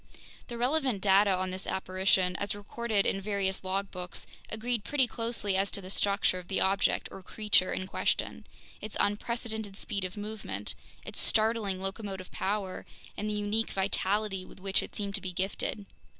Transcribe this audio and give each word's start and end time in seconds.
The 0.47 0.57
relevant 0.57 0.99
data 0.99 1.29
on 1.29 1.51
this 1.51 1.67
apparition, 1.67 2.35
as 2.37 2.55
recorded 2.55 3.05
in 3.05 3.21
various 3.21 3.61
logbooks, 3.61 4.25
agreed 4.49 4.83
pretty 4.83 5.05
closely 5.05 5.55
as 5.55 5.69
to 5.69 5.79
the 5.79 5.91
structure 5.91 6.39
of 6.39 6.47
the 6.47 6.59
object 6.59 7.07
or 7.11 7.21
creature 7.21 7.71
in 7.71 7.85
question, 7.85 8.47
its 8.81 8.97
unprecedented 8.99 9.77
speed 9.77 10.03
of 10.03 10.17
movement, 10.17 10.73
its 11.05 11.19
startling 11.19 11.79
locomotive 11.79 12.31
power, 12.31 12.83
and 13.15 13.29
the 13.29 13.33
unique 13.35 13.69
vitality 13.69 14.43
with 14.43 14.59
which 14.59 14.81
it 14.81 14.95
seemed 14.95 15.13
to 15.13 15.21
be 15.21 15.31
gifted. 15.33 15.85